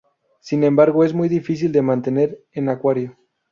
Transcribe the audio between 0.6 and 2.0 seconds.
embargo, es muy difícil de